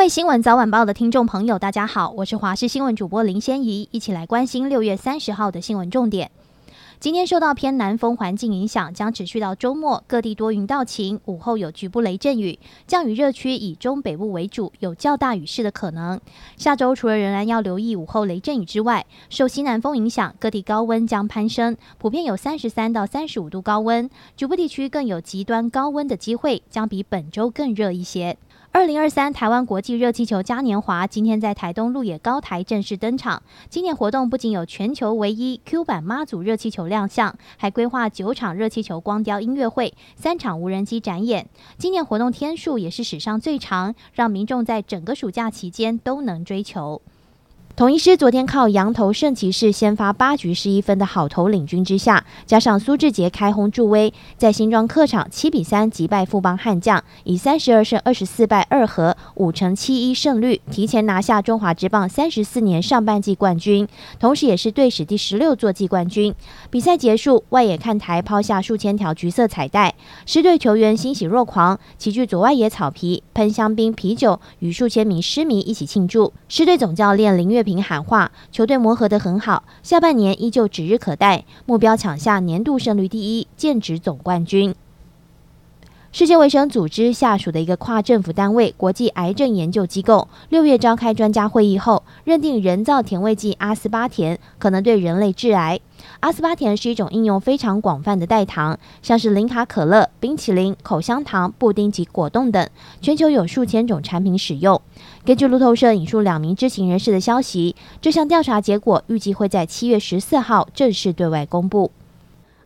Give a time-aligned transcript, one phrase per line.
[0.00, 6.30] 位新闻早晚报的听众朋友，大家好，我是华视新闻主播林仙怡，一起来关心六月三十号的新闻重点。
[6.98, 16.18] 今天受到偏南风环境影响，将持续到周末，各地多云到晴，午后有局部雷阵雨，降雨热区以中北部为主，有较大雨势的可能。
[16.56, 28.38] 下周除了仍然要留意午后雷阵雨之外，受西南风影响，各地高温将攀升，普遍有三十三到三十五度高温，局部地区更有极端高温的机会，将比本周更热一些。
[28.72, 33.42] 二零二三台湾国际热气球嘉年华今天在台东鹿野高台正式登场。
[33.68, 41.48] 今年活动不仅有全球唯一 Q 版妈祖热气球亮相，还规划九场热气球光雕音乐会、三场无人机展演。
[41.78, 47.02] 今年活动天数也是史上最长，让民众在整个暑假期间都能追求。
[47.80, 66.34] 统一师昨天靠羊头圣骑士先发八局十一分的好投领军之下，加上苏志杰开轰助威，在新庄客场七比三击败富邦悍将，以三十二胜二十四败二和五成七一胜率，提前拿下中华职棒三十四年上半季冠军，同时也是队史第十六座季冠军。
[66.68, 69.94] 比赛结束，外野看台抛下数千条橘色彩带，
[70.26, 76.34] 师队球员欣喜若狂，齐聚左外野草皮，喷香槟啤酒，与数千名狮迷一起庆祝。
[76.46, 84.74] 师队总教练林岳平平喊话：球队磨合得很好，下半年依旧指日可待，目标抢下年度胜率第一，剑指总冠军。
[86.12, 95.78] 世界卫生组织下属的一个跨政府单位——国际癌症研究机构，六月召开专家会议后，认定人造甜味剂阿斯巴甜可能对人类致癌。
[96.18, 102.68] 阿斯巴甜是一种应用非常广泛的代糖，像是零卡可乐、冰淇淋、口香糖、布丁及果冻等，
[103.00, 104.82] 全球有数千种产品使用。
[105.24, 111.92] 根据路透社引述两名知情人士的消息，这项调查结果预计会在七月十四号正式对外公布。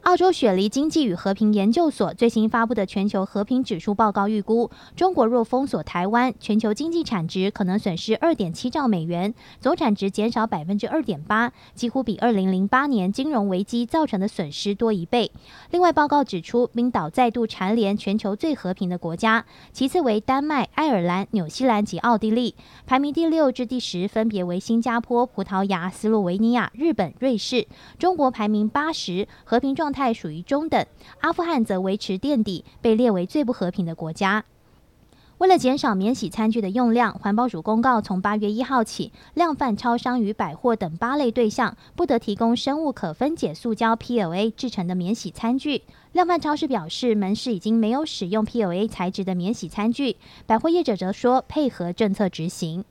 [0.04, 15.32] 澳洲雪梨经济与和平研究所最新发布的全球和平指数报告预估，中国若封锁台湾，全球经济产值可能损失二点七兆美元，总产值减少百分之二点八，几乎比二零零八年金融危机造成的损失多一倍。
[15.70, 22.54] 另外，报告指出，冰岛再度蝉联全球最和平的国家，其次为丹麦、爱尔兰、纽西兰及奥地利，
[22.86, 27.66] 排名第六至第十分别为新加坡、葡萄牙、斯洛维尼亚、日本、瑞士。
[27.98, 30.84] 中国排名八十，和平状态属于中等，
[31.20, 34.44] 阿富汗则维持垫底，被列为最不和平的国家。
[35.38, 45.82] 为了减少免洗餐具的用量，环保署公告，从八月一号起，量贩超商与百货等八类对象不得提供生物可分解塑胶 （PLA） 制成的免洗餐具。
[46.12, 50.16] 量贩超市表示，门市已经没有使用 PLA 材质的免洗餐具。
[50.46, 52.84] 百货业者则说，配合政策执行。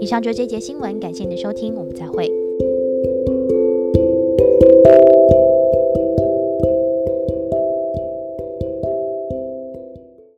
[0.00, 2.30] 以上就是这节新闻，感谢您的收听，我们再会。